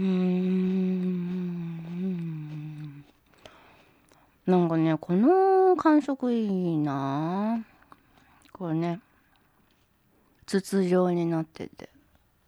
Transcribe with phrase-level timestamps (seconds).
[0.00, 1.84] うん。
[4.46, 7.62] なんかねこの感触いいな。
[8.52, 9.00] これね
[10.46, 11.90] 筒状になってて。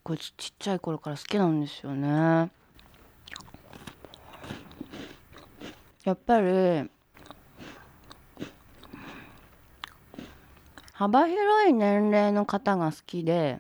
[0.03, 2.51] これちっちゃい頃から好きなんですよね。
[6.05, 6.91] やっぱり
[10.93, 13.59] 幅広い年齢の方が好きで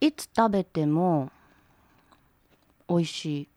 [0.00, 1.32] いつ食べても
[2.90, 3.48] 美味しい。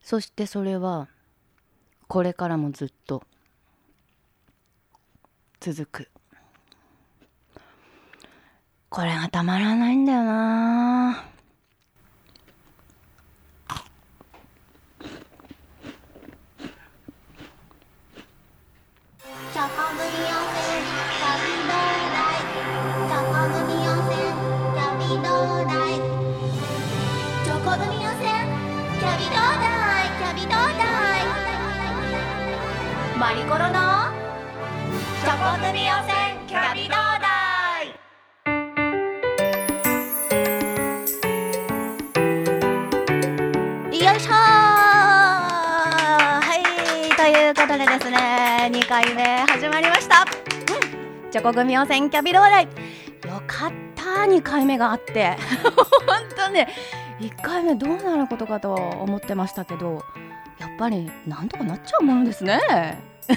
[0.00, 1.08] そしてそれは
[2.06, 3.24] これからもずっと
[5.58, 6.08] 続く。
[8.88, 11.35] これがたまらないんだよな。
[33.18, 33.64] マリコロの
[35.22, 35.80] チョコ組温泉
[36.46, 37.26] キャビドーダ
[37.82, 37.86] イ
[44.04, 46.62] よいしょはい
[47.16, 50.26] ということでですね2回目始まりました、
[51.24, 52.68] うん、チョコ組温泉キャビローダイよ
[53.46, 55.38] かった2回目があって。
[56.06, 56.68] 本当ね
[57.20, 60.04] 1回目どうなることかと思ってましたけど。
[60.78, 62.60] ぱりなんとかなっちゃうものですね。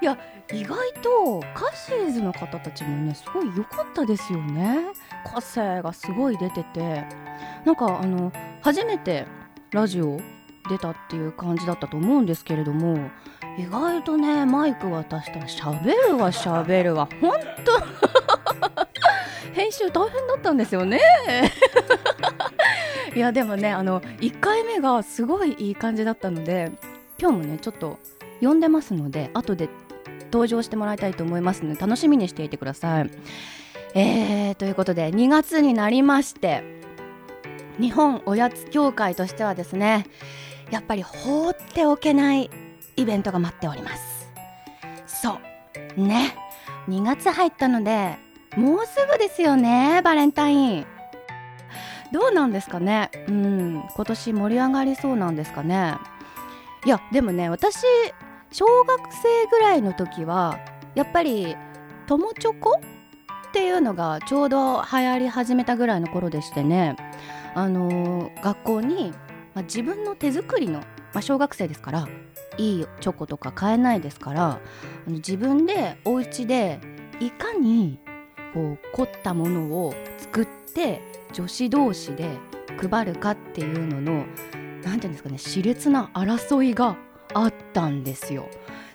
[0.00, 0.16] いや
[0.52, 4.78] 意外とカシーズの方たちもねすごい良かったですよね。
[5.24, 7.04] 個性がすごい出てて。
[7.64, 9.26] なんかあの初めて
[9.70, 10.18] ラジオ
[10.68, 13.10] 出たっていう感じだったと思うんですけれども
[13.58, 17.08] 意外とねマイク渡したら喋るわ喋るわ。
[17.20, 17.46] ほんと
[19.52, 21.00] 編集大変だったんですよね。
[23.14, 26.70] いやでもねあの1回目がすごいいい感じだったので
[27.18, 27.98] 今日もねちょっと
[28.40, 29.68] 呼んでますので後で
[30.32, 33.10] 登場してもらいたいと思いますので楽しみにしていてください。
[33.94, 36.62] えー、ということで2月になりまして
[37.80, 40.06] 日本おやつ協会としてはですね
[40.70, 42.50] やっぱり放っておけない
[42.96, 44.30] イベントが待っております。
[45.06, 45.40] そ
[45.96, 46.00] う。
[46.00, 46.36] ね。
[46.88, 48.18] 2月入ったので
[48.56, 50.86] もうすぐですよねバレンタイン。
[52.12, 53.10] どうなんですかね？
[53.28, 55.96] うん今年盛り上がりそうなんですかね？
[56.84, 57.76] いやでもね私
[58.50, 60.58] 小学生ぐらいの時は
[60.94, 61.56] やっぱり
[62.06, 62.80] 友チョコ？
[63.50, 66.96] っていうのがちょうど流行り始めたぐらいの頃でしてね。
[67.54, 69.12] あのー学校に、
[69.54, 72.08] まあ、自分の手作りの、まあ、小学生ですから
[72.58, 74.60] いいチョコとか買えないですからあ
[75.08, 76.80] の自分でお家で
[77.18, 77.98] いかに
[78.52, 81.02] こう凝ったものを作って
[81.32, 82.28] 女子同士で
[82.80, 84.24] 配るかっていうのの
[84.82, 86.96] 何ていうんですかね熾烈な争いが
[87.34, 88.48] あったんですよ。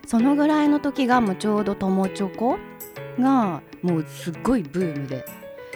[0.06, 2.58] そのぐらいの時がもうちょうど友チョコ
[3.20, 5.26] がもうすっごいブームで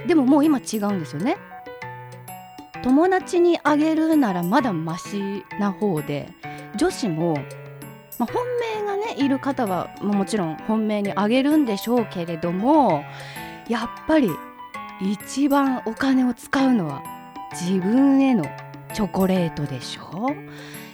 [0.08, 1.38] でももう今違うんですよね
[2.84, 6.30] 友達にあげるならまだマシな方で
[6.78, 7.34] 女子も、
[8.18, 8.46] まあ、本
[8.78, 13.04] 命がねいる方はまあもちろん本命にあげるんでしょうけれども
[13.70, 14.30] やっぱり
[15.02, 17.04] 一番お金を使うのは
[17.52, 18.44] 自分への
[18.94, 20.28] チョコレートでしょ？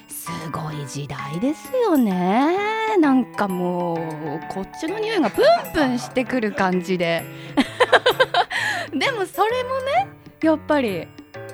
[0.08, 2.97] すごい時代ですよね。
[3.00, 7.24] なんかもうこっちの匂いがプンプンしてくる感じで。
[8.94, 10.07] でもそれもね
[10.42, 11.07] やっぱり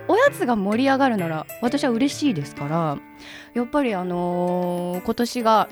[0.07, 2.97] おやつが盛り上がるなら私は嬉しいですから
[3.53, 5.69] やっぱりあのー今年が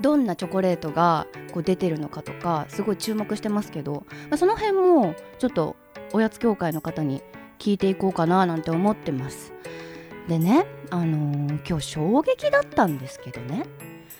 [0.00, 5.76] どんなチョコレートがこう出てるのかとかすごい注目してますけど、まあその辺もちょっと
[6.12, 7.22] おやつ協会の方に
[7.58, 9.52] 聞いていこうかななんて思ってます。
[10.28, 13.64] でねあのー今日衝撃だったんですけどね。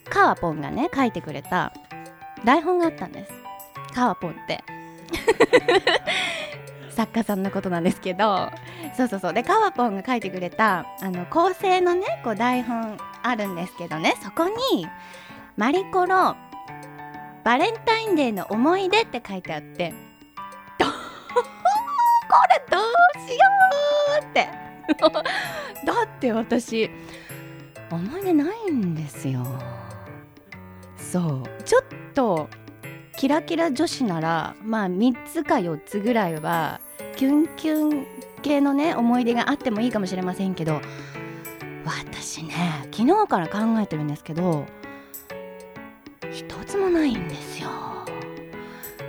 [0.08, 1.72] カーポンがね書いてくれた
[2.44, 3.32] 台本があったんです。
[3.94, 4.64] カーポンって。
[6.90, 8.50] 作家さんのことなんですけど。
[8.96, 9.32] そうそうそう。
[9.32, 14.14] でカワポンが書いてくれたあの構成のねこう台本あるんですけどね。
[14.22, 14.88] そこに
[15.58, 16.36] 「マリコロ
[17.44, 19.92] バレンタインデーの思い出」って書いてあって
[20.78, 20.92] ど こ
[22.48, 23.38] れどうしよ
[24.22, 24.48] うって。
[25.84, 26.88] だって私
[27.90, 29.44] 思い出ないんですよ。
[30.96, 31.62] そう。
[31.64, 31.82] ちょっ
[32.14, 32.48] と
[33.16, 36.80] キラキラ女子ならまあ3つか4つぐらいは
[37.16, 38.06] キュンキュン
[38.42, 40.80] 系のね思い出があってもいいかもしれませんけど
[41.84, 44.66] 私ね昨日から考えてるんですけど
[46.88, 47.68] ないんですよ。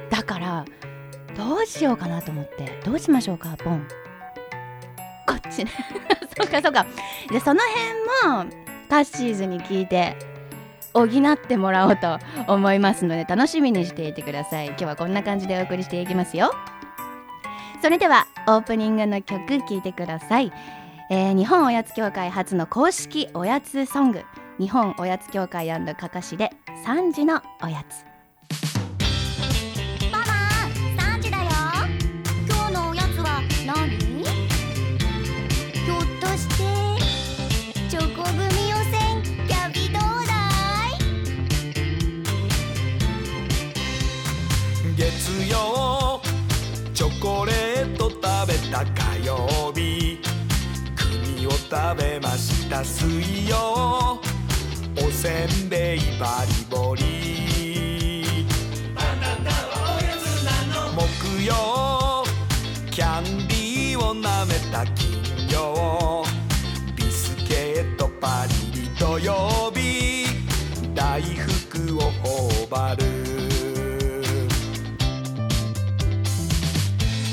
[0.10, 0.66] だから
[1.36, 3.88] どうしようかなと思ってどうしましょうかボン。
[5.28, 5.72] こっちね。
[6.38, 6.86] そうかそうか。
[7.32, 7.62] じゃその
[8.24, 8.52] 辺も
[8.90, 10.18] カッシーズに聞いて
[10.94, 12.18] 補ってもらおうと
[12.48, 14.68] 思いますので楽しみにしていてください。
[14.68, 16.52] 今日はこんな感じでお送りしていきますよ。
[17.82, 20.52] それではオープニングの曲聴いてください、
[21.10, 24.26] えー日本おやつ協会初の公式おやつソング。
[24.60, 26.52] 日本おやつ協会かかしで
[26.86, 28.04] 3時のおやつ。
[30.12, 30.26] ママ
[31.02, 31.46] 3時だよ。
[32.46, 33.90] 今日のおやつは何？
[33.90, 36.64] ひょっとして
[37.90, 40.34] チョコ組予選キャビどうだ
[44.90, 44.96] い？
[44.98, 46.20] 月曜
[46.94, 50.20] チョコレート食べた火曜日。
[50.98, 54.20] 国を食べました水曜。
[54.22, 54.29] お
[55.22, 57.04] せんべいバリボリ
[60.96, 62.24] 木曜
[62.90, 65.22] キャンディーをなめた金
[65.52, 66.24] 曜
[66.96, 70.26] ビスケットパリリ土曜日
[70.96, 73.04] 大福を頬張る。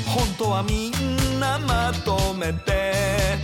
[0.05, 3.37] 本当はみんなまとめて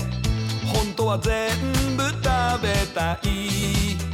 [0.66, 1.50] 本当は全
[1.96, 2.24] 部食
[2.62, 4.13] べたい。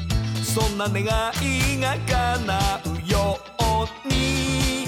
[0.60, 4.88] そんな願いが叶うように。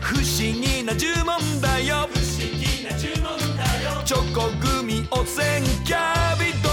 [0.00, 2.08] 不思議な呪文だよ。
[2.10, 4.02] 不思議な呪文だよ。
[4.06, 6.63] チョコグミおせんキャビ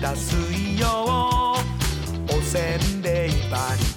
[0.00, 3.89] た水曜おせんべいバリボリ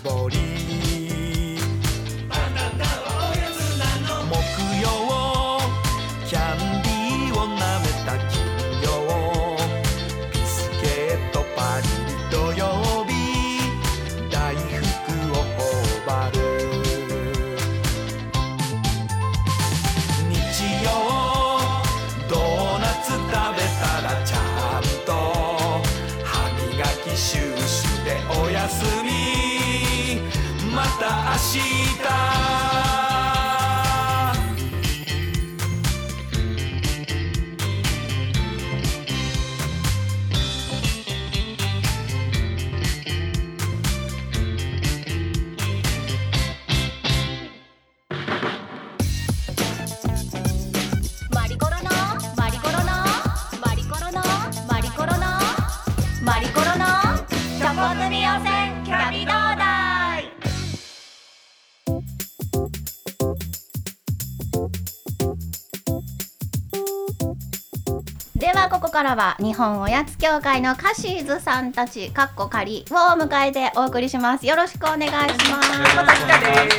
[68.94, 74.46] からは日本おやつ協会のカシーズさんたちかっこ仮を迎えてお送りします。
[74.46, 75.12] よろしくお願いし
[75.52, 75.96] ます。
[75.96, 76.70] また来たね。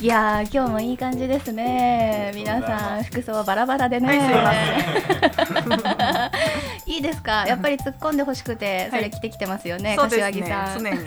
[0.00, 2.32] いやー今日もいい感じですね。
[2.34, 4.32] 皆さん服装バラバラでね。
[6.86, 7.44] いいですか？
[7.46, 10.98] やっぱり突っ込んでほしくてそれ着てきてますよね、そうです柏木ねさん常に。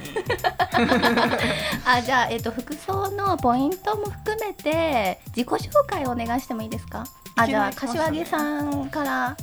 [1.83, 7.03] あじゃあ、えっと服装のポイントも含めて自己紹介をお願いしてもいいですか？
[7.37, 9.37] あじゃあ柏木さんから。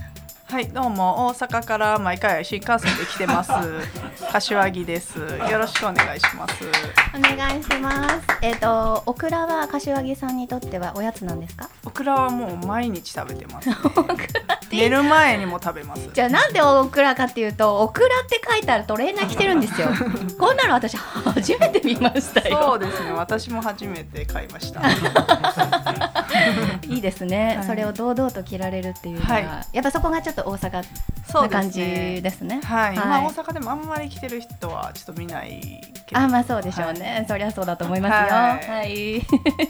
[0.48, 1.28] はいどうも。
[1.28, 3.50] 大阪から毎回新幹線で来てます。
[4.32, 5.18] 柏木です。
[5.18, 6.54] よろしくお願いします。
[7.16, 8.20] お願いします。
[8.42, 11.68] えっ、とオクラは柏木さんにとってはおやつなんですか？
[11.86, 13.76] オクラはもう毎日食べてます、 ね、
[14.70, 16.06] 寝る前にも食べます。
[16.12, 19.88] じゃあなんでオクラかっていうとオクラって書いてあるトレーナー着てるんですよ。
[20.38, 23.12] こんなの私初めて見ましたそようですね。
[23.12, 24.80] 私も初めて買いました
[26.88, 27.66] いいですね、はい。
[27.66, 29.44] それを堂々と着られるっていうのは、はい。
[29.72, 30.84] やっぱそこがちょっと大阪
[31.26, 32.60] そうですな感じねですね。
[32.64, 33.06] はい、はい。
[33.06, 36.20] まあ大阪でもあんまり来てる人はちょっと見ないけど。
[36.20, 38.36] あまあそうでしょうね、そりゃそうだと思いますよ。
[38.36, 39.18] は、はい。
[39.18, 39.22] い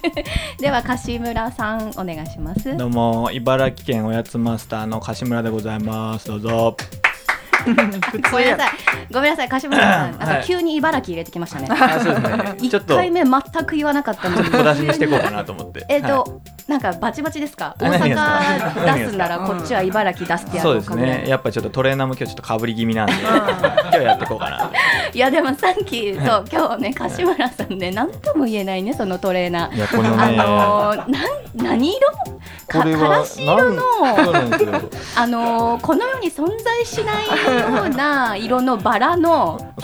[0.60, 2.76] では柏村さんお願いします。
[2.76, 3.30] どうも。
[3.32, 6.28] 茨城県おやつマスターの柏村でございます。
[6.28, 6.76] どうぞ。
[7.02, 7.11] 普
[8.30, 8.70] ごめんなさい。
[9.12, 10.10] ごめんなさい柏村さん。
[10.12, 10.18] なん。
[10.18, 10.44] かはい。
[10.44, 11.68] 急に茨城入れてきましたね。
[11.70, 12.20] あそうで
[12.60, 12.80] すね。
[12.88, 15.84] 回目全く言わなかったのに小出しにしていこうかなと思って。
[15.88, 16.26] えっと、は
[16.68, 17.74] なんかバチバチですか？
[17.78, 21.28] 大阪出すならこっちは茨城出していそうですやろうかぐらいね。
[21.28, 24.70] やっぱちょっとトレーナーも今日ちょっとかぶり気味なんで 今日やっていこうかなと。
[25.14, 29.76] いやでもさっきそう今日ね柏村さんね何とも言えないねそのトレーナー。
[29.76, 31.06] いやこのあねのー、なん
[31.54, 32.00] 何色？
[32.68, 33.82] かこれからはし色の。
[35.16, 39.74] あのーこの世に存在しないような色のバラの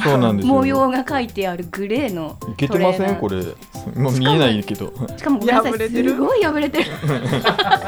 [0.45, 3.17] 模様が書いてあるグレーのいけてません？
[3.17, 3.55] これれ
[3.97, 4.89] もう見えないけど。
[4.89, 6.11] こしかもごめんなさい破れてる。
[6.11, 6.91] すごい破れてる。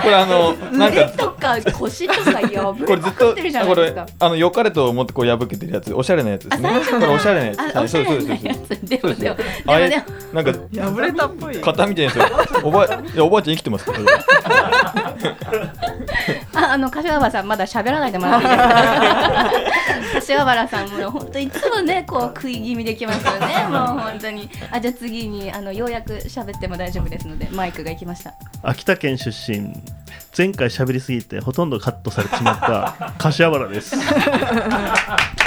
[0.05, 4.07] れあのなん腕かとか腰とか破れこれずっとてるじゃなこれいですか。
[4.19, 6.69] あの良かれと思ってこう破けてるやつおしゃれなやつですね。
[6.69, 7.77] あ最初これおしゃれなやつ。
[7.77, 8.27] あおしゃれなそう。
[8.27, 8.89] ですやそうですつ。
[8.89, 10.53] でもでもでもあれでもなんか
[10.95, 11.61] 破れたっぽい。
[11.61, 12.65] 型みたいなやつ。
[12.65, 13.93] おばいやおばあちゃん生きてますか
[16.55, 19.51] ああの柏原さんまだ喋らないでもらっていいですか
[20.15, 23.67] 柏原さんも本当いつもねこう食い気味できますよね。
[23.69, 24.49] もう本当に。
[24.71, 28.35] あじゃあ次にあのようやく喋っても大丈夫ですのでマイクが行きました。
[28.63, 29.75] 秋田県出身。
[30.37, 33.97] 前回喋りすぎてほとんどカットされてしまった柏原です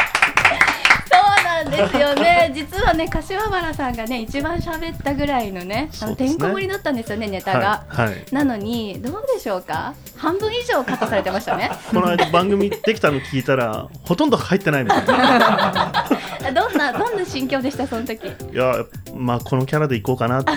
[1.76, 2.52] ですよね。
[2.56, 9.94] 実はね柏原さんがね一番喋ったぐらいのねあのてんこ盛りだったんですよねネタが、はい、はい、なのにどうでしょうか？
[10.16, 11.72] 半分以上カットされてましたね。
[11.90, 18.28] この間番組できたの聞いたらほとんど入ってないみたいなどんなどんな心境でしたその時？
[18.28, 20.52] いやまあこのキャラでいこうかなって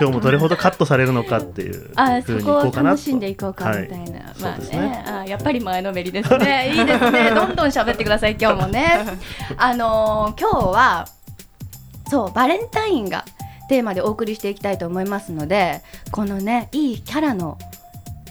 [0.00, 4.40] 今日もどれほどカットされるのかっていうあ風そこを楽しんでいこうかみたいな、はい。
[4.40, 5.04] まあそうですね。
[5.06, 6.70] あやっぱり前のめりですね。
[6.74, 7.30] いいですね。
[7.30, 9.04] どんどん喋ってください今日もね。
[9.56, 11.08] あのー今日は
[12.08, 13.24] そうバレンタインが
[13.68, 17.58] テーマでお送りしていきたいと思いますのでこのねいいキャラの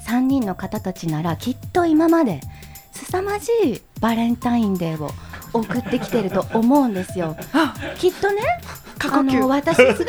[0.08, 2.40] 3人の方たちならきっと今まで
[2.94, 5.12] 凄まじいバレンタインデーを
[5.52, 7.36] 送ってきてると思うんですよ。
[7.98, 9.40] きっとねあ過呼吸。
[9.40, 9.96] の私すごい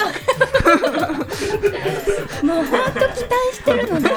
[2.47, 4.11] もう本当期待してるので。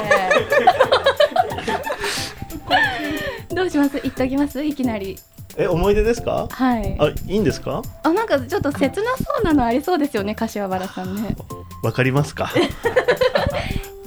[3.54, 4.00] どうします？
[4.00, 4.62] 言っときます？
[4.62, 5.18] いきなり。
[5.56, 6.46] え思い出ですか？
[6.50, 6.96] はい。
[7.00, 7.82] あいいんですか？
[8.04, 11.36] あなんかちょっと切なそうなのありそうですよね柏原さんね。
[11.82, 12.50] わかりますか？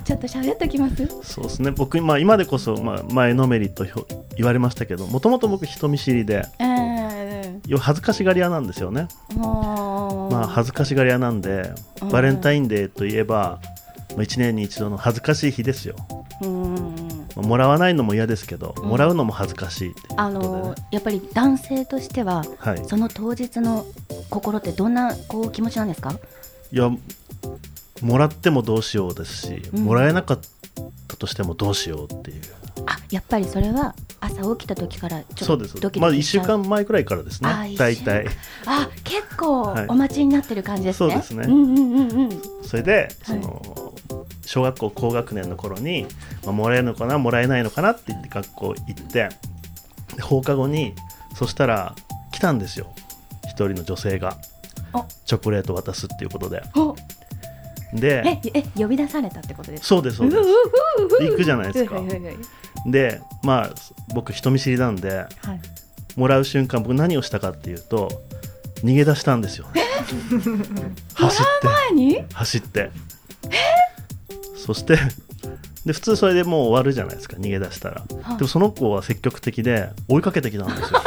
[0.06, 0.96] ちょっと喋っときます？
[1.24, 1.72] そうですね。
[1.72, 4.06] 僕、まあ、今でこそ、まあ、前のめりとひょ
[4.38, 6.46] 言われましたけどもともと僕人見知りで。
[6.60, 7.23] ええ要は
[7.80, 9.08] 恥ずかしがり屋なんですよね。
[9.36, 12.10] まあ恥ずかしがり屋なんでうん。
[12.10, 13.60] バレンタインデーといえば
[14.10, 15.96] 1年に一度の恥ずかしい日ですよ。
[16.42, 18.90] うんまあもらわないのも嫌ですけど、うん。
[18.90, 19.96] もらうのも恥ずかしいね。
[20.18, 23.86] あのやっぱり男性としてははい、その当日の
[24.30, 26.14] 心ってどんなこう気持ちなんですか？
[26.72, 26.92] いや
[28.02, 29.86] もらってもどうしようですし、うん。
[29.86, 30.40] もらえなかっ
[31.08, 32.42] たとしてもどうしようっていう。
[32.86, 38.26] あやっぱりそれは朝起きた時からちょっとドキまあ1週間前くらいからですあね大体。
[38.66, 39.86] あ結構はい。
[39.90, 41.46] お待ちになってる感じですね、そうですね。
[41.48, 42.42] うんうんうんうん。
[42.64, 43.94] それでその、
[44.46, 46.06] 小学校高学年の頃に、
[46.44, 49.30] まあ、もらえるのかなもらえないのかなって言って学校行って
[50.16, 50.94] で放課後に
[51.36, 51.96] そしたら
[52.32, 52.94] 来たんですよ。
[53.46, 54.38] 一人の女性が。
[54.94, 55.06] あ。
[55.26, 56.64] チョコレート渡すっていうことで。
[56.76, 56.96] お
[57.94, 59.88] でええ呼び出されたってことですか？
[59.88, 60.44] そうですそうです。
[61.30, 62.02] 行くじゃないですか。
[62.88, 63.70] でまあ
[64.14, 65.30] 僕人見知りなんではい。
[66.16, 68.10] もらう瞬間僕何をしたかっていうと
[68.84, 69.66] 逃げ出したんですよ。
[71.16, 71.68] 走って。
[71.68, 72.24] 前に？
[72.34, 72.92] 走って。
[74.56, 74.98] そして
[75.86, 78.04] で普通それでもう終わるじゃないですか逃げ出したら。
[78.24, 78.38] はい。
[78.38, 81.00] でもその子は積極的で追いかけてきたんですよ。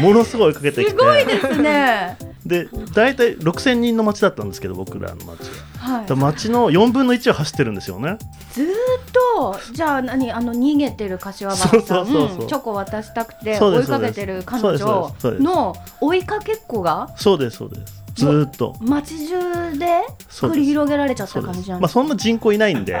[0.00, 0.90] ものすごい追いかけてきて。
[0.90, 2.16] すごいですね
[2.50, 5.40] で大体6000人の町だったんですけど僕らの町
[5.78, 6.02] は。
[6.02, 6.16] はい。
[6.16, 8.18] 町の4分の1を走ってるんですよね。
[8.52, 8.68] ずーっ
[9.12, 17.08] とじゃあ何あの逃げてる柏原さんチョコ渡したくて追いかけてる彼女の追いかけっこが？
[17.16, 18.02] そうですそうです。
[18.16, 18.74] ずーっと。
[18.80, 19.86] 街中で
[20.28, 23.00] 繰り広げられちゃった感じなんまあそんな人口いないんで。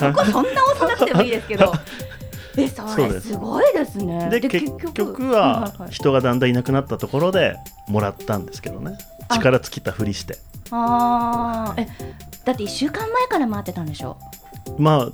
[0.00, 1.72] そこそんな押さなくてもいいですけど
[2.56, 3.28] えそれ そうです。
[3.28, 4.28] すごいですね。
[4.30, 7.56] で結局は人がだんだんいなくなったところで
[7.88, 8.96] もらったんですけどね。
[9.28, 9.34] あ。
[9.36, 10.38] 力尽きたふりして。
[10.70, 11.82] あー。
[11.82, 11.88] え
[12.44, 14.16] だって1週間前から待ってたんでしょ？
[14.78, 15.08] まあ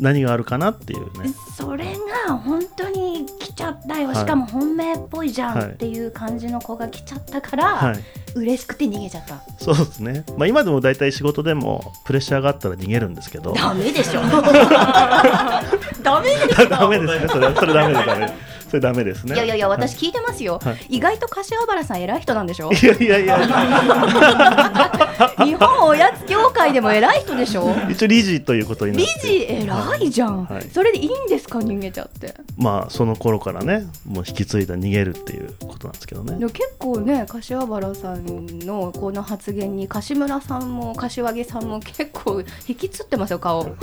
[0.00, 1.32] 何があるかなっていうね。
[1.56, 1.84] それ
[2.26, 4.16] が本当に来ちゃったよ、はい。
[4.16, 8.04] しかも本命っぽいじゃんはいっていう感じの子が来ちゃったから、はい。
[8.34, 9.42] 嬉しくて逃げちゃった。
[9.58, 10.24] そうですね。
[10.36, 13.52] まあ今でも大体仕事でもプレッシャーがあったら逃げるんですけど。
[13.52, 14.20] ダメでしょ。
[16.02, 17.28] ダメでしょダメですね。
[17.28, 18.06] それはそれダメです。
[18.06, 19.36] ダメですそれダメですね。
[19.36, 20.96] いやいやいや私聞いてますよ、はい。
[20.96, 22.72] 意外と柏原さん偉い人なんでしょ？
[22.72, 23.38] いやいやいや。
[25.44, 27.72] 日本おやつ協会でも偉い人でしょ？
[27.88, 29.20] 一応理事ということにな理って。
[29.20, 30.62] 事偉いじゃん、はい。
[30.72, 32.34] それでいいんですか逃げちゃって。
[32.58, 36.36] まあその頃からねもう引き継いだ逃げるっていうことなんですけどね。
[36.48, 43.64] 結構ね柏原さんのこの発言に柏村さんも柏木さんも結構引きつってますよ顔。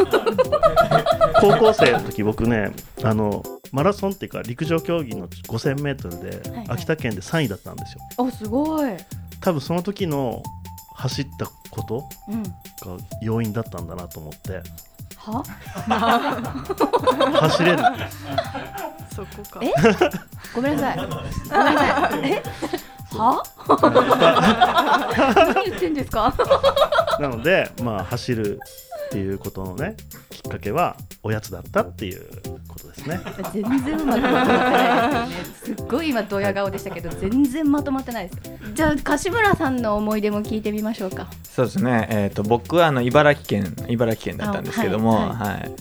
[1.40, 3.42] 高校生の時僕ねあの
[3.72, 8.02] マラソンっていうか陸上競技の 5000m ではい秋田県で3位だったんですよ。
[8.28, 8.92] あすごい、
[9.42, 10.44] 多分その時の
[10.96, 12.50] 走ったことうん、が
[13.22, 14.62] 要因だったんだなと思って。
[15.18, 15.44] は？
[17.42, 17.78] 走れる。
[19.16, 19.60] そこか。
[19.64, 19.72] え？
[20.56, 20.98] ごめんなさい。
[20.98, 22.32] ごめんなさい。
[22.32, 22.44] え？
[23.12, 23.44] は？
[25.54, 26.34] 何言ってんですか？
[27.20, 28.60] なのでまあ走る
[29.12, 29.98] っていうことのね
[30.30, 32.26] きっかけはおやつだったっていう
[32.66, 33.20] ことですね。
[33.54, 35.76] 全然うまとまってないですよね。
[35.76, 38.74] すっごい今ドヤ顔でしたけど全然まとまってないです。
[38.74, 41.30] じゃあ柏村さんの思い出も聞いてみましょうか。
[41.44, 45.70] そうですね、えー、と僕はあの茨城県茨城県だったんですけども、あははい。
[45.70, 45.72] い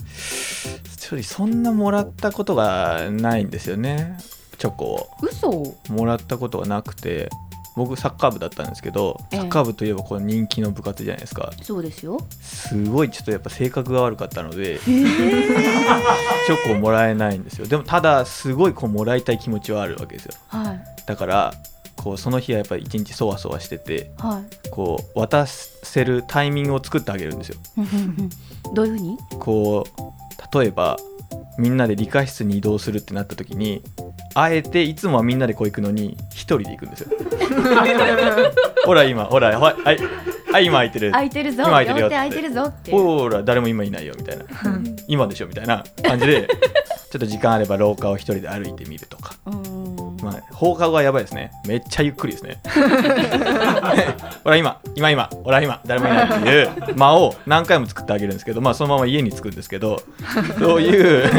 [0.99, 4.17] 正直そんなもらったことがないんですよね。
[4.57, 5.09] チョコを。
[5.21, 5.77] 嘘。
[5.89, 7.29] もらったことがなくて
[7.75, 9.39] 僕サッカー部だったんですけどええ。
[9.39, 11.51] サッカー部といえばこの人気の部活じゃないですか。
[11.61, 12.19] そうですよ。
[12.41, 17.67] すごいちょっとやっぱ性格が悪かったのでへえチョコをもらえないんですよ。
[17.67, 20.33] でもただすごいこうもらいたい気持ちはあるわけですよ。
[20.47, 20.79] はい。
[21.05, 21.53] だから
[21.95, 24.69] こうその日はやっぱり一日そわそわしててはい。
[24.69, 27.57] こう渡せるタイミングを作ってあげるんですよ。
[28.73, 29.17] どういうふうに？
[29.39, 29.85] こ
[30.53, 30.97] う例えば
[31.57, 33.81] みんなで理科室に移動するってなった時に
[34.33, 37.09] あえていつもはみんなでこう行くのに一人で行くんですよ。
[38.85, 39.99] ほら今ほらほらはい。
[40.51, 41.11] はい今空いてる。
[41.11, 41.63] 空いてるぞ。
[41.63, 42.91] 今空いてるよ両手空いてるぞって。
[42.91, 44.45] ほら誰も今いないよみたいな。
[45.07, 46.47] 今でしょみたいな感じで
[47.11, 49.35] ちょっと時間あれば廊下を一人で歩いてみるとか。
[49.45, 51.51] うんまあ、放課後はやばいですね。
[51.67, 52.61] めっちゃゆっくりですね。
[54.43, 60.01] ほら今、今今、ほら今、誰もいないっていう間を何回も作ってあげるんですけど、まあそのまま家に着くんですけど、
[60.59, 61.29] そういう、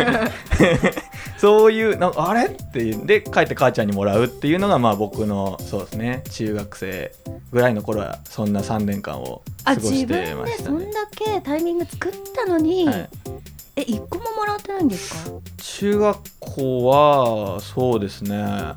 [1.39, 2.47] そういう、なんかあれ？
[2.47, 7.13] っていう、で、帰って母ちゃんにもらうっていうのが、まあ僕の、そうですね、中学生
[7.53, 10.79] ぐらいの頃は、そんな3年間を過ごしあ自分てましたね。
[10.79, 13.09] でそんだけタイミング作ったのに、はい。
[13.77, 15.37] え一個ももらってないんですか？
[15.59, 18.75] 中学校はそうですね。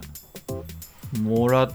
[1.22, 1.72] もらっ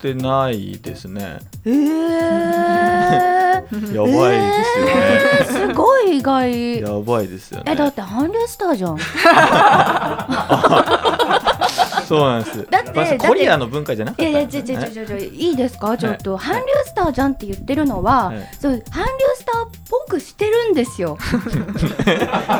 [0.00, 1.38] てないですね。
[1.64, 4.92] えー、 やばいですよね、
[5.40, 6.80] えーすごい意外。
[6.80, 7.72] やばいですよね。
[7.72, 8.98] えだって韓流スターじゃん
[12.06, 12.66] そうなんです。
[12.70, 14.22] だってまあコリアの文化じゃなかった。
[14.22, 15.96] いやいやちょちょちょちょいいですか？
[15.98, 21.16] ちょっと、韓流スターじゃんって言ってるのは、はいそう韓流スターっぽくしてるんですよ。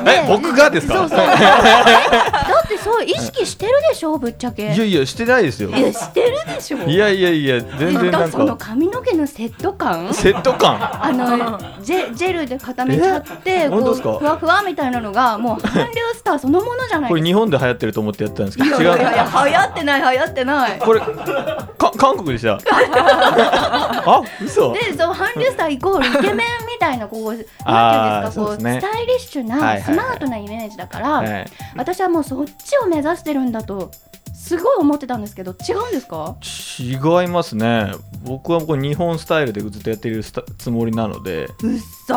[0.06, 0.94] え僕がですか？
[0.94, 1.18] そうそう。
[1.20, 4.72] え だってそう意識してるでしょぶっちゃけ。
[4.72, 5.70] いやいやしてないですよ。
[5.70, 6.78] いやしてるでしょ。
[6.78, 10.12] いやいやいや全然なんそのか髪の毛のセット感？
[10.14, 10.78] セット感？
[11.04, 20.78] あのジェジェルで固めちゃってこうふわふわみたいなのがもう韓流スターそのものじゃないこれ日本で流行ってると思ってやってたんですけどかいやい違うやいや流行ってない流行ってない。
[20.78, 22.58] これか韓国でした？
[24.06, 24.72] あ嘘。
[24.72, 28.80] でそう韓流スターイコールイケメンみたいなこうなんていうんですかこうね。
[28.80, 31.46] スタイリッシュなスマートなイメージだから、はい。
[31.76, 33.90] 私はもうそっちを目指してるんだと
[34.46, 36.36] すごい思ってたんですけど違うんですか？
[36.78, 37.92] 違いますね。
[38.22, 41.48] 僕はこう日本スタイルでずっとやってるつもりなので。
[41.64, 42.14] うっそ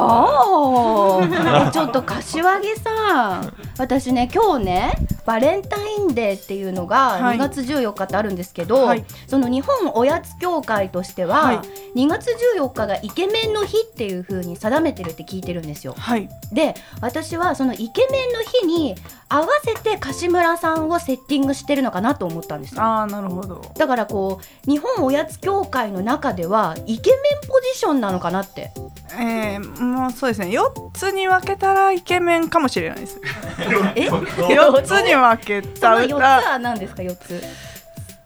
[1.23, 4.93] ーえちょっと柏木さん私ね今日ね
[5.25, 7.37] バレンタインデーっていうのがはい。
[7.37, 9.03] 2月14日ってあるんですけど、はい。
[9.27, 11.59] その日本おやつ協会としては、はい。
[11.95, 15.95] 2月14日がイケメンの日っていう風に定めてるって聞いてるんですよ。
[15.97, 16.29] はい。
[16.53, 18.95] で私はそのイケメンの日に
[19.27, 22.81] 合わせて柏村さんをセッティングしてるのかなと思ったんですよ。
[22.81, 23.71] ああなるほど。
[23.75, 28.71] だからこう日本おやつ協会の中ではイケメンポジションなのかなって。
[29.13, 30.47] えー、もうそうですね。
[30.47, 33.19] 4つに分けたらイケメンかもしれないです。
[33.95, 37.43] え？4つに分けそたの4つらは何ですか？4つ。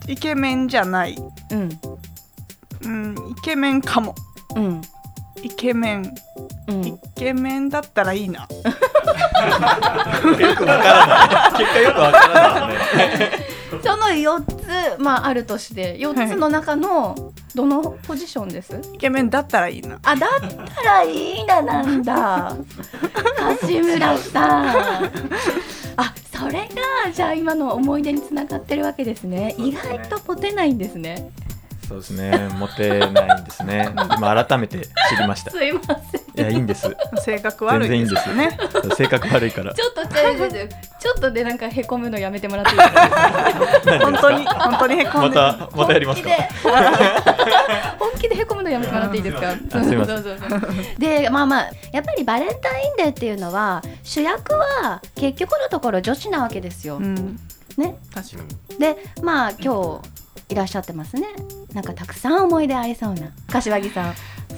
[0.08, 1.16] イケメンじゃない、
[1.52, 1.70] うん。
[2.82, 4.14] うん、イケメンかも。
[4.56, 4.82] うん。
[5.42, 6.14] イケメン。
[6.68, 6.86] うん。
[6.86, 8.42] イケメンだったらいいな。
[10.40, 11.60] よくわからない。
[11.60, 18.80] 結果よくわからないねその4つまああるとして4つの中のどのポジションです？
[18.94, 20.00] イケメンだったらいいな。
[20.04, 20.30] あだっ
[20.76, 22.56] たらいいななんだ。
[23.36, 25.12] 柏村さん。
[25.96, 29.56] あそれがじゃあ今の思い出につながってるわけですね。
[29.58, 31.32] 意外とモテないんですね
[31.88, 32.50] そうですね。
[32.58, 33.90] モテないんですね。
[34.18, 35.52] 今改めて知りました。
[35.52, 36.24] いすいません。
[36.36, 36.96] やいいんです。
[37.24, 38.58] 性格悪いですよね。
[38.96, 39.74] 性格悪いから。
[39.74, 40.68] ちょっとちょちょちょ
[41.00, 43.00] ちょっとでなんかへこむのやめてもらっていいですか？
[44.00, 46.30] 本当に本当にへこんまでたまたやりますか？
[48.00, 49.56] 本気でへこむのやめてもらっていいですか？
[50.98, 57.38] でまあまあやっぱりバレンタインデーっていうのは主役は結局のところ女子なわけですよ、うん。
[57.78, 57.98] ね？
[58.14, 58.80] 確かに。
[58.80, 60.23] でまあ今日
[60.54, 61.24] いらっしゃってますね。
[61.74, 63.32] なんかたくさん思い出ありそうな。
[63.48, 64.14] 柏木さん。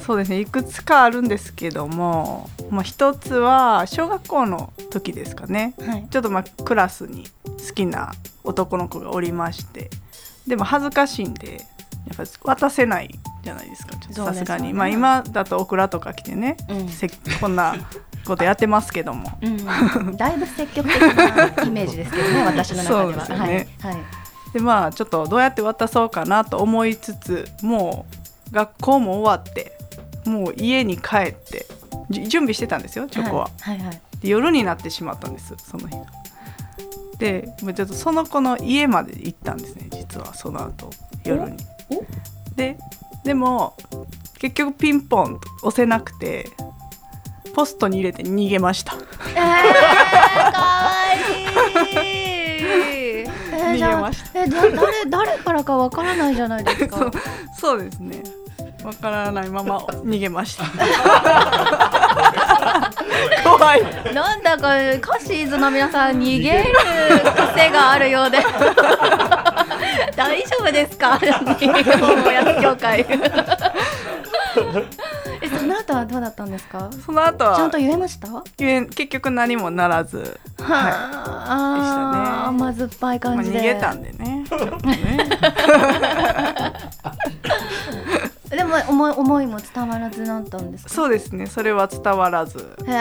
[0.05, 0.41] そうですね。
[0.41, 5.73] いくつかあるんですけども、まあ、一つは小学校の時ですかね。
[5.79, 6.07] はい。
[6.09, 8.11] ちょっとまあクラスに好きな
[8.43, 9.89] 男の子がおりまして。
[10.45, 11.53] でも恥ずかしいんで
[12.07, 13.09] やっぱり渡せない
[13.41, 13.95] じゃないですか。
[13.95, 16.89] ちょっとさすがに、ねまあ今だとオクラとか来てね、うん。
[16.89, 17.73] せこんな
[18.25, 19.39] ことやってますけども。
[19.41, 23.25] うん、だいぶ積極的なイメージですけどね 私の中では。
[23.25, 23.67] そうでね。
[23.79, 23.93] はい。
[23.93, 24.24] はい
[24.55, 28.05] でまあちょっとどうやって渡そうかなと思いつつも
[28.49, 29.73] う学校も終わって
[30.23, 31.65] もう家に帰って
[32.09, 33.49] じ準備してたんですよチョコは。
[33.59, 34.01] はいはいはい。
[34.21, 35.97] で夜になってしまったんですその日
[37.17, 40.89] でもうちょっとその子の家まで行ったんですね実はその後
[41.25, 41.57] 夜に。
[42.55, 42.77] で
[43.25, 43.75] でも
[44.39, 46.49] 結局ピンポンと押せなくて
[47.53, 48.93] ポストに入れて逃げました。
[48.93, 50.93] えー、かわ
[51.93, 52.25] いい。
[53.75, 57.11] 逃げまし、え、だ、誰、誰からかわからないじゃないですか そう。
[57.57, 58.21] そうですね
[58.83, 60.63] わからないまま逃げました
[63.43, 64.69] 怖いなんだか、
[65.01, 66.65] カシーズの皆さん、逃げる
[67.55, 68.39] 癖があるようで。
[70.15, 71.17] 大丈夫ですか？
[71.17, 73.05] 日本おやつ協会。
[75.85, 76.89] 後はどうだったんですか？
[77.05, 78.27] その後はちゃんと言えました？
[78.31, 80.65] は言えん結局何もならず、は
[81.47, 83.59] あ、甘酸っぱい感じで。
[83.59, 84.43] 逃げたんでね
[88.49, 90.89] でも、思い、思いも伝わらずなったんですか？
[90.89, 92.95] そうですねそれは伝わらずへえ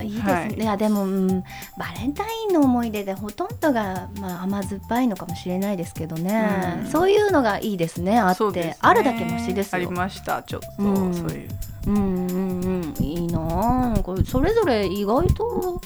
[0.00, 0.54] いいですね、はい。
[0.54, 1.28] い、やでも、うん、
[1.76, 6.90] バレンタインの思い出でほとんどが、まあ、甘酸っぱいのかもしれないですけどね、うん。
[6.90, 8.18] そういうのがいいですね。
[8.18, 8.76] あってね。
[8.80, 9.90] あるだけマシですありよ。
[9.90, 11.14] ましたちょっと、うん。
[11.14, 11.48] そういう。
[11.86, 13.04] うんうんうん。
[13.04, 15.80] いいなあこれそれぞれ意外と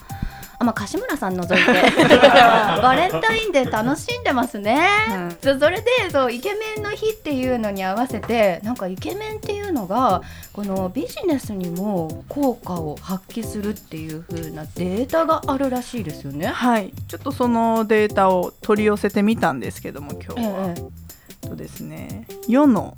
[0.59, 1.73] あまあ柏村さん除いて。
[2.11, 5.31] バレンタインデー楽しんでますね、うん。
[5.43, 16.47] そそれでそうイケメンの日っていうのに合わせてなんかイケメンっていうのがこのビジネスにも効果を発揮するっていう風なデータがあるらしいですよね。
[16.47, 16.93] はい。
[17.09, 21.07] ちょっとそのデータを取り寄せてみたんですけども今日は、ええ
[21.47, 22.97] とですね世の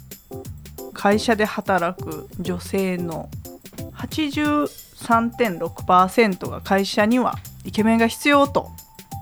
[0.95, 3.29] 会社で働く女性の
[3.95, 8.71] 83.6%が会社にはイケメンが必要と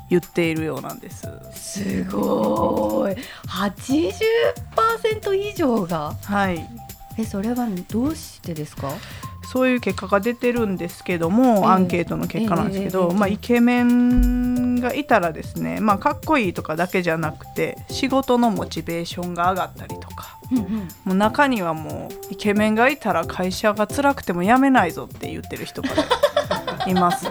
[0.08, 1.28] 言っているようなんです。
[1.52, 3.16] すごい。
[3.48, 6.85] 80%以上がはい
[7.18, 8.90] えそれはどうしてですか？
[9.52, 11.64] そういう結果が出てるんですけども、ええ。
[11.66, 20.66] アンケートの結果なんですけど、ええまあ、イケメンがいたらですね、まあ、かっこいいとかだけじゃなくて仕事のモチベーションが上がったりとかうんうん。
[21.04, 25.90] もう中にはもうイケメンがいたら会社が辛くても辞めないぞって言ってる人が
[26.88, 27.26] います。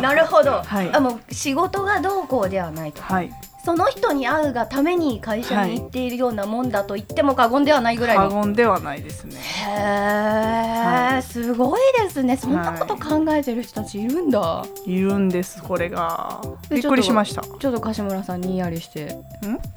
[0.00, 0.90] なるほど、はい。
[0.92, 3.02] あもう仕事がどうこうではないと。
[3.02, 3.30] はい、
[3.66, 9.40] その人に会うがために会社に行っているようなもんだと言っても過言ではないぐらいの、過言ではないですね。
[9.40, 11.22] へえ、はい。
[11.24, 12.36] すごいですね。
[12.36, 15.00] そんなこと考えてる人たちいるんだ、い。
[15.00, 16.40] るんですこれが。
[16.68, 17.42] でびっくりしました。
[17.42, 19.06] ちょっと柏村さんにんやりして。
[19.06, 19.08] ん？
[19.08, 19.12] い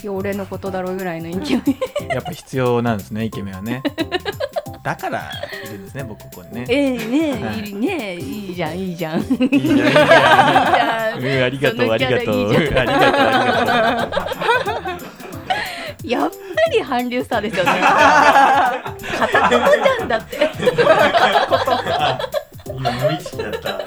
[0.04, 1.62] や俺のことだろうぐらいの勢い。
[2.10, 3.82] やっぱ必要なんですねイケメンはね
[4.84, 5.32] だから
[5.64, 6.66] いるんですね僕ここにね。
[6.70, 7.60] ええねはい。
[7.62, 9.20] いいねいいじゃんいいじゃん。
[9.20, 11.20] いいじゃんいいじゃん。
[11.20, 12.50] うんありがとそうのありがとう。
[12.50, 14.16] ありがとうありがと
[16.06, 16.36] うやっぱ
[16.72, 17.72] り韓流スターですよね。
[19.18, 20.50] 片言じゃんだって。
[22.68, 23.78] 今無意識だった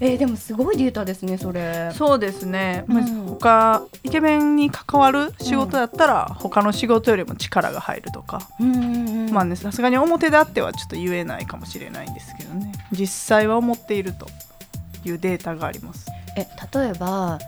[0.00, 1.92] えー、でもすごいデータですねそれ。
[1.94, 8.82] そうですね、まあうん他イケメンに関わる仕事だったら、他の仕事よりも力が入るとか、うんうん
[9.26, 9.32] うん。
[9.32, 12.72] まあねさすがに表であってはちょっと言えないかもしれないんですけどね。
[12.92, 14.26] 実際は思っていると
[15.04, 16.06] いうデータがあります。
[16.36, 17.38] え例えば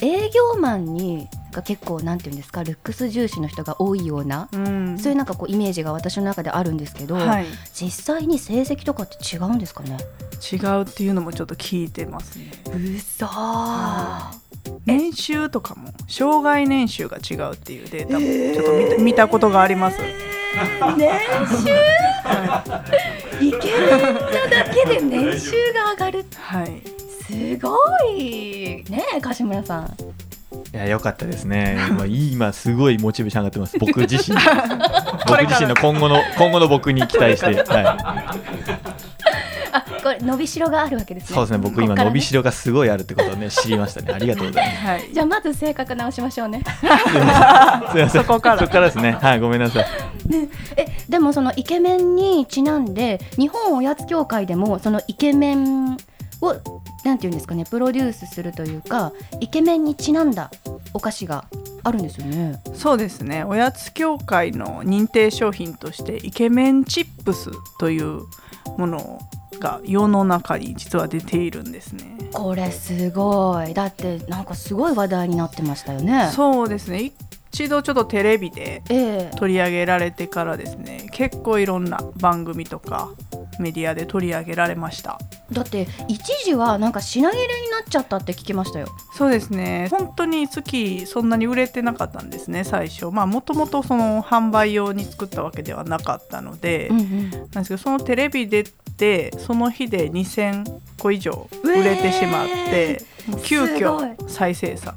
[0.00, 4.98] 営業マンにが結構なんていうんですかルックス重視の人が多いような、うん。
[4.98, 9.98] そういうなんかこうイメージが私の中であるんですけど、はい、実際に成績とかって違うんですかね？
[10.52, 12.50] 違うっていうのもちょっと聞いてますね。
[12.66, 14.42] うそー。
[14.86, 19.98] 年収とかも障害年収が違うっていうデータもちょっと見た,、見たことがあります。
[20.96, 21.10] 年
[21.64, 21.70] 収？
[23.40, 26.82] イケメンなだけで年収が上がるはい。
[27.24, 27.76] すご
[28.10, 28.84] い。
[28.88, 29.96] ねえ柏村さん
[30.74, 31.76] いや良かったですね。
[31.90, 33.78] 今今すごいモチベーション上がってます。
[33.78, 34.36] 僕自身。
[35.28, 38.34] 僕自身の今後の今後の僕に期待して、は
[39.72, 41.34] あこれ伸びしろがあるわけですい、ね。
[41.34, 41.58] そうですね。
[41.58, 44.12] 僕今伸びしろがすごいあるってことをね知りましたね。
[44.14, 44.86] ありがとうございます。
[44.86, 45.08] はい。
[45.12, 46.62] じゃあまず性格直しましょうね。
[46.80, 46.88] すい。
[46.88, 48.58] ませんそこから。
[48.58, 49.12] そこからですね。
[49.20, 49.86] はいごめんなさい。
[50.76, 55.98] えでもそのイケメンにちなんで日本おやつ協会でもそのイケメン
[56.42, 56.60] を
[57.04, 60.50] なんていうんですかねプロデュースするというかイケメンにちなんだ
[60.92, 61.46] お菓子が
[61.84, 62.60] あるんですよね。
[62.74, 68.22] そうですねおやつ協会の認定商品としてイケメンチップスという
[68.76, 69.20] もの
[69.58, 76.30] が世の中に実は出ているんですねこれすごいだってなんかすごい話題になってましたよね。
[76.34, 77.12] そうですね
[77.52, 79.36] 一度ちょっとテレビでええ。
[79.36, 83.10] 取り上げられてからですね結構いろんな番組とか
[83.58, 85.18] メディアで取り上げられました。
[85.52, 88.88] だって一時はなんか品切れになっちゃったって聞きましたよ。
[89.14, 89.88] そうですね。
[89.90, 93.10] 本当に月そんなに売れてなかったんですね最初。
[93.10, 104.94] まあもともとその販売用に作ったわけではなかったので、うんうん、なんですけどそのテレビ出てその日で2000個以上売れてしまって、もう急遽再生産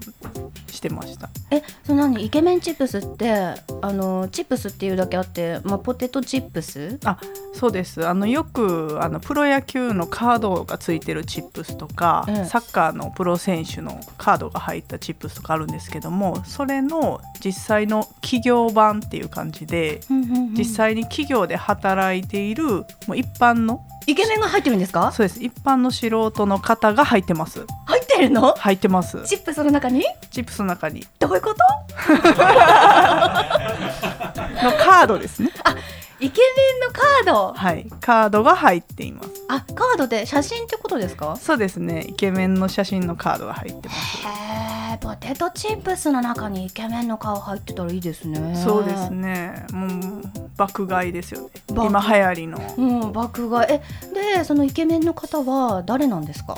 [0.86, 1.30] してました。
[1.52, 2.24] えその何？
[2.24, 3.58] イケメンチップスってあ
[3.92, 7.00] のチップスっていうだけあって、まあ、ポテトチップス？
[7.04, 7.18] あ
[7.54, 8.08] そうです。
[8.08, 12.46] あのよくあのプロ野球のカードがついてるチップスとか、ええ。
[12.46, 20.02] サッカーのプロ選手のカードが入ったチップスとかあるんですけどもそれの実際の企業版っていう感じで
[20.58, 25.12] 実際に企業で働いているもう一般のイケメンが入ってるんですか？
[25.12, 25.44] そうです。
[25.44, 27.66] 一般の素人の方が入ってます。
[27.88, 28.54] 入ってるの？
[28.56, 29.24] 入ってます。
[29.26, 30.04] チップスの中に？
[30.32, 31.06] チップスの中に。
[31.20, 31.60] どういうこと？
[34.64, 35.50] のカードですね。
[36.20, 36.48] イケメ
[36.78, 37.54] ンのカード。
[37.54, 37.86] はい。
[38.00, 39.30] カードが入っています。
[39.50, 41.36] あカードで写真ってことですか？
[41.36, 42.06] そうですね。
[42.08, 44.26] イケメンの写真のカードが入ってます。
[44.26, 44.30] へ
[44.94, 48.56] えポテトチップスの中にイケメンの顔入ってたらいいですね。
[48.56, 49.66] そうですね。
[49.74, 49.90] もう
[50.56, 51.48] 爆買いですよね。
[51.74, 52.62] 爆今流行りの。
[52.78, 53.72] うん爆買い。
[53.74, 53.82] え
[54.38, 56.56] でそのイケメンの方は誰なんですか？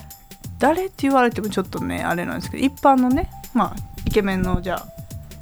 [0.59, 4.87] 誰って言われてもちょっとねあれなんですけど一般のねまあイケメンのじゃあ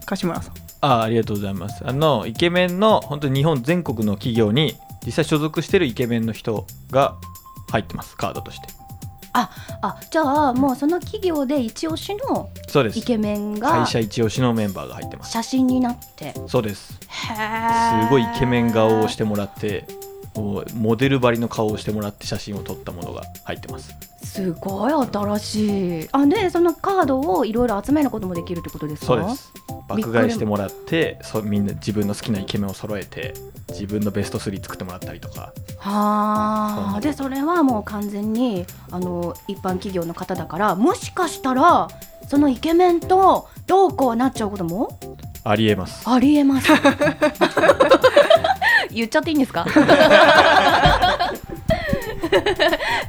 [0.05, 0.55] 柏村さん。
[0.81, 1.83] あありがとうございます。
[1.85, 7.15] あのイケメンの本当に日本全国の企業に実際所属してるイケメンの人が
[7.71, 8.67] 入ってますカードとして。
[9.37, 9.49] あ
[10.09, 12.99] じゃあもうその企業で一押しのそうです。
[12.99, 15.31] イケメンが会社一押しのメンバーが入ってます。
[15.31, 16.33] 写真になって。
[16.47, 16.97] そうです。
[17.09, 19.85] へすごいイケメン顔をしてもらって
[20.73, 23.93] モデル張りの顔をしてもらって写真を撮ったものが入ってます。
[24.23, 26.09] すごい新しい。
[26.11, 29.07] あでそのカードをいろいろ集めることもできるってことですか？
[29.07, 29.53] そうです。
[29.87, 33.33] 爆買いしてもらってそうみんな自分の好きなイケメンを揃えて
[33.69, 35.53] 自分のベスト3作ってもらったりとか。
[35.77, 36.99] はあ。
[37.01, 41.87] でそれはもう完全にあの一般企業の方だからもしかしたら
[42.27, 44.99] そのイケメンとどうこうなっちゃうことも？
[45.43, 46.09] ありえます。
[46.09, 46.71] ありえます
[48.91, 49.65] 言っちゃっていいんですか？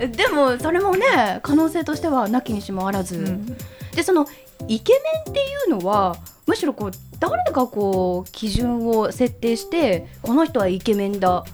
[0.00, 3.46] でもそれもね可能性としてはなきにしもあらず、うん。
[3.94, 4.26] でその
[4.68, 11.44] イケメンっていうのはむしろこう誰がこう基準を設定してこの人はイケメンだ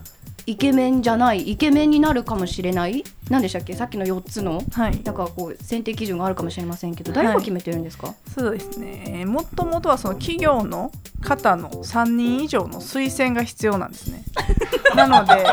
[0.46, 3.04] イケメンじゃないイケメンになるかもしれない？
[3.30, 3.74] 何でしたっけ？
[3.74, 4.62] さっきの4つの？
[4.72, 5.02] はい。
[5.02, 9.24] なんかこう選定基準があるかもしれませんけど誰が決めてるんですか、そうですね。
[9.26, 10.90] もともとはその企業の
[11.22, 14.24] 方の3人以上の推薦が必要なんですね。
[14.96, 15.46] なので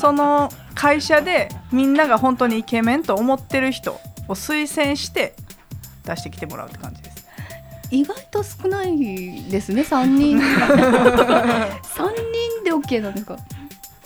[0.00, 3.92] その会社でみんなが本当にイケメンと思ってる人
[4.28, 5.34] を推薦して
[6.04, 7.26] 出してきてもらうって感じです。
[7.90, 10.38] 意外と少ないですね3人。
[10.38, 10.46] 3人
[12.64, 13.36] で OK なんですか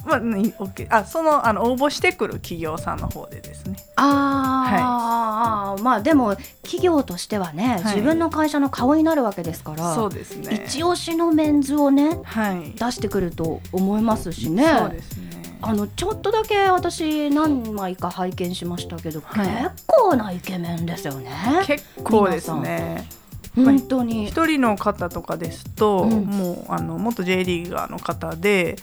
[0.05, 3.77] まあ、に OK あそのあの応募してくる企業さんの方でですね。
[3.97, 7.97] ああ、まあでも企業としてはね、はい。
[7.97, 10.65] 自分の会社の顔になるわけですからそうですね。
[10.67, 12.73] 一押しのメンズをねはい。
[12.73, 14.65] 出してくると思いますしね。
[14.79, 15.59] そうですね。
[15.63, 19.49] あのちょっとだけ私何枚か拝見しましたけど、はい。
[19.49, 21.31] 結構なイケメンですよね。
[21.67, 23.09] 結構ですね。
[23.57, 24.27] 本当に。
[24.27, 26.25] 一人の方とかですと、うん。
[26.25, 28.77] もうあの元 J リーガーの方で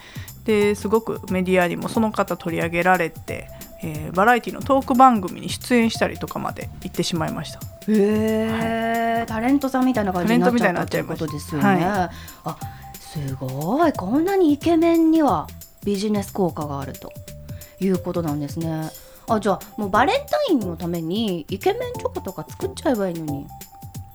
[0.45, 3.47] ですごくメディアにもその方取り上げられて、
[3.83, 7.59] えーバラエティのトーク番組に出演したりとかまで行ってしまいました。
[7.87, 11.85] へえ、タレントさんみたいな感じになっちゃったということですよね。
[11.85, 12.11] は
[12.43, 12.57] あ
[12.99, 13.93] すごい。
[13.93, 15.47] こんなにイケメンには
[15.83, 17.11] ビジネス効果があると
[17.79, 18.89] いうことなんですね。
[19.27, 23.47] あじゃあもうバレンタインのためにイケメンチョコとか作っちゃえばいいのに。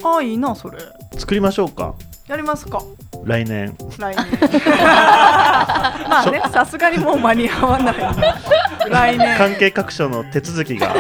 [0.03, 0.79] ああいいなそれ。
[1.19, 1.95] 作りましょうか
[2.29, 2.83] やりますか。
[3.25, 3.77] 来年。
[3.99, 4.27] 来年。
[6.09, 7.97] まあねさすがにもう間に合わない。
[8.91, 9.39] 来年。
[9.39, 10.95] 関係各所の手続きが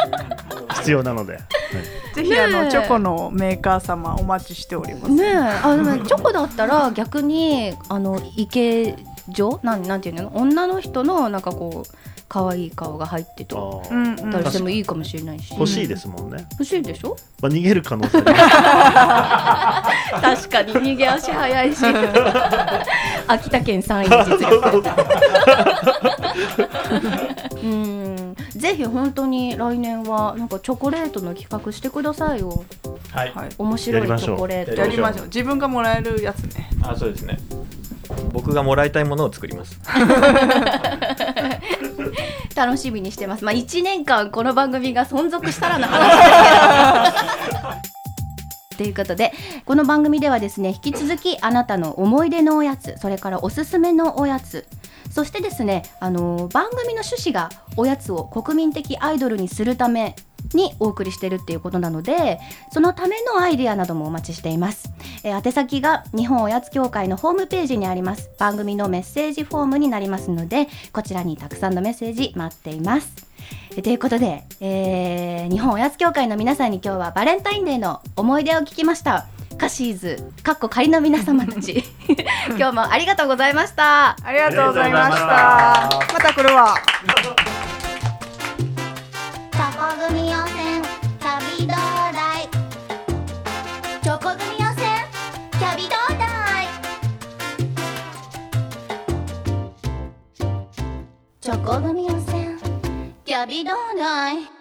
[0.76, 1.44] 必要なので、はい。
[2.14, 5.12] ぜひあのチョコのメーカー様お待ちしております。
[5.12, 5.36] ねえ。
[5.36, 8.96] あでもチョコだったら逆にあのイケ
[9.28, 10.30] 女なんなんていうの？
[10.34, 11.88] 女の人のなんかこう
[12.34, 13.80] 可愛い顔が入ってと。
[13.88, 13.94] た
[14.40, 15.52] りしてもいいかもしれないし。
[15.52, 17.16] 欲しいですもんね、欲しいでしょ？
[17.40, 19.84] まあ、逃げる可能性あ
[20.20, 21.78] 確かに逃げ足早いし。
[23.28, 24.82] 秋田県3位の実力
[27.62, 28.36] うん。
[28.50, 32.64] ぜひ本当に来年はなんかチョコレートの企画してくださいよ。
[33.12, 34.72] はい、はい面白いチョコレート。
[34.74, 35.26] やりましょう。
[35.26, 36.68] 自分がもらえるやつね。
[36.82, 37.38] あそうですね
[38.34, 39.78] 僕がもらいたいものを作ります。
[42.56, 43.44] 楽しみにしてます。
[43.44, 47.58] まあ1年間この番組が存続したらの話ですけど。
[48.76, 49.32] ということで
[49.64, 54.66] この番組ではですね引き続きあなたの思い出のおやつそれからおすすめのおやつ
[55.12, 60.16] そしてですねあの番組の趣旨がおやつを国民的アイドルにするため
[60.52, 62.38] にお送りしているっていうことなので
[62.72, 64.90] そのためのアイデアなどもお待ちしています、
[65.22, 68.30] えー宛先が日本おやつ協会のホームページにあります。
[68.38, 73.26] 番組のメッセージフォームになりますのでこちらにたくさんのメッセージ待っています。
[73.76, 79.26] えということで、えー日本おやつ協会の皆さんに今日はバレンタインデーの思い出を聞きました。
[79.58, 81.84] カシーズかっこ仮の皆様たち。
[82.56, 84.16] 今日もありがとうございました。
[84.22, 85.84] ありがとうございました。
[85.84, 86.32] あまた。
[86.34, 86.74] 来るわ
[89.52, 90.23] チョコ組
[101.44, 102.58] チョコ組温泉
[103.26, 104.53] キャビドーナイ。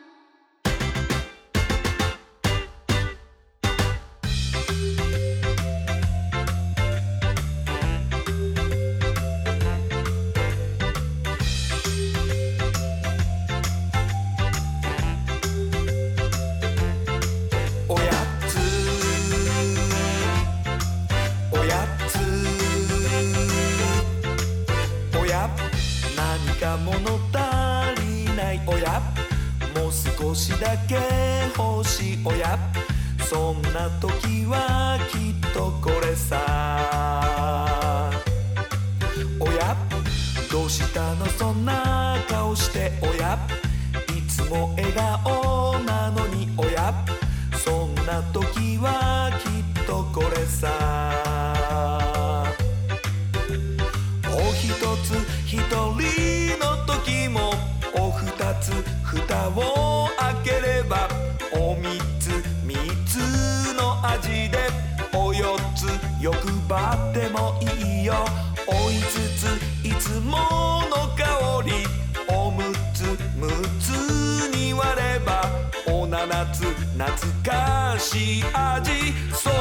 [78.13, 78.91] しい味
[79.33, 79.55] それ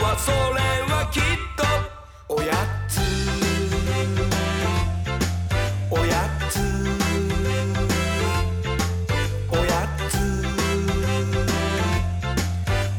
[0.00, 0.36] はそれ
[0.94, 1.22] はきっ
[1.56, 1.64] と。
[2.36, 2.54] おや
[2.86, 3.00] つ。
[5.90, 6.14] おや
[6.48, 6.60] つ。
[9.50, 10.16] おやつ。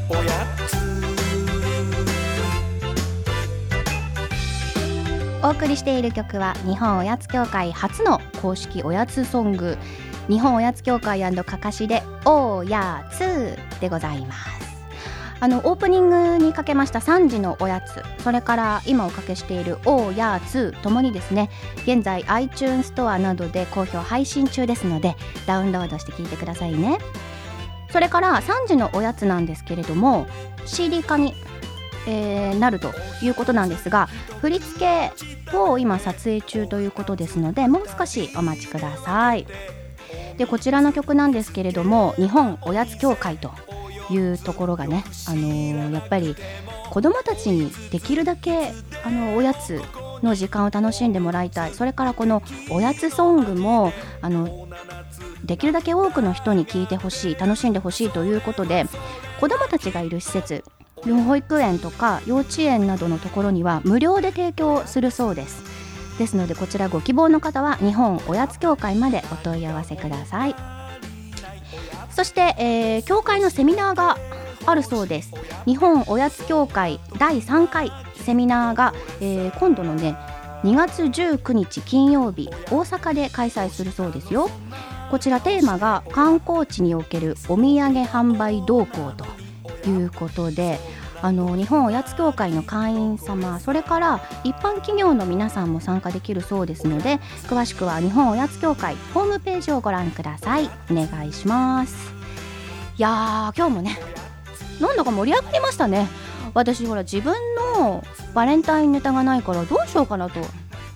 [0.10, 0.76] おやつ。
[5.42, 9.78] お送りしている曲は日本おやつ協会初の公式おやつソング。
[10.28, 14.57] 日本おやつ協会かかしでおやつでございます。
[15.40, 21.50] あのオープニングにかけました3時のおやつそれから今おかけしているおやつともにですね
[21.84, 26.98] 現在 iTunes ストアなどで好評配信中ですのでダウンロードして聴いてくださいね。
[27.90, 30.28] それから3時のおやつなんですけれども
[30.66, 31.34] CD 化に
[32.06, 32.92] えーなると
[33.22, 34.08] いうことなんですが
[34.42, 35.12] 振り付け
[35.58, 39.46] を今撮影中ということですのでもう少しお待ちください。
[40.38, 43.52] でこちらの曲なんですけれども日本おやつ協会と
[44.10, 46.36] いうところがね、あのーやっぱり
[46.90, 48.72] 子どもたちにできるだけ、
[49.04, 49.82] あのおやつ
[50.24, 51.74] の時間を楽しんでもらいたい。
[51.74, 53.92] それからこのおやつソングも
[54.22, 54.68] あの
[55.44, 58.86] できるだけ多くの人に聞いてほしい楽しんでほしいということで
[59.40, 60.64] 子どもたちがいる施設
[61.04, 65.64] 保育園とか幼稚園などのところには無料で提供するそうです。
[66.18, 70.77] ですのでこちらご希望の方は日本おやつ協会までお問い合わせください。
[72.18, 74.18] そして、えー教会のセミナーが
[74.66, 75.34] あるそうです。
[75.68, 78.92] 日本おやつ協会第3回セミナーが、
[79.22, 80.18] えー今度のね
[80.64, 84.50] 2月19日金曜日大阪で開催するそうですよ。
[85.12, 89.12] こちらテーマが観光地におけるお土産販売動向
[89.84, 90.80] ということで
[91.22, 100.70] あの日本おやつ協会の会員様それから一般企業の皆さんも参加できるそうですので詳しくは日本おやつ協会ホームページをご覧ください。
[100.92, 102.14] お願いします。
[102.98, 104.00] いやー今日もね
[104.80, 106.08] なんだか盛り上がりましたね。
[106.54, 107.36] 私ほら自分
[107.76, 108.04] の
[108.34, 110.40] バレンタインネタがないからどうしようかなと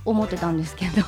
[0.06, 1.04] 思ってたんですけど。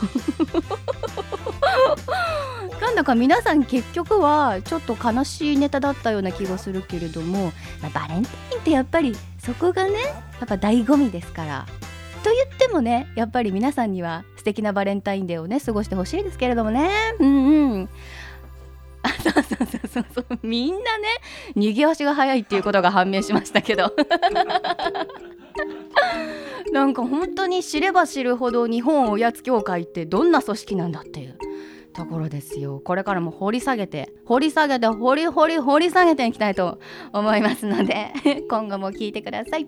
[2.81, 7.51] なんだか皆さん結局はちょっと悲しいネタだったような気がするけれども、
[7.81, 11.65] まあバレンタインってやっぱりそこがねやっぱ醍醐味ですから。
[12.23, 16.89] と言ってもねやっぱり皆さんには素敵なバレンタインデーをね過ごしてほしいですけれどもね。
[17.19, 17.89] うんうん。
[19.03, 20.39] あそうそうそうそうそう。
[20.41, 20.83] みんなね
[21.55, 23.93] 逃げ足が早いっていうことが判明しましたけど。
[26.71, 31.37] なんか本当に知れば知るほど日本おやつ協会ってどんな組織なんだっていう。
[31.93, 32.81] ところですよ。
[32.83, 36.79] これからも掘り下げて掘り下げて掘り掘り掘り下げていきたいと
[37.13, 38.13] 思いますので
[38.49, 39.67] 今後も聞いてください。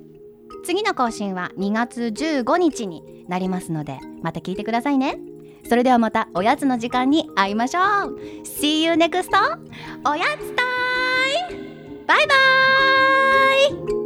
[0.64, 5.20] 次の更新は2月15日になりますのでまた聞いてくださいね。
[5.68, 7.84] それではまたおやつの時間に会いましょう。
[8.44, 9.30] See you next
[10.08, 10.64] おやつタ
[11.50, 12.06] イム。
[12.06, 14.05] バイバイ。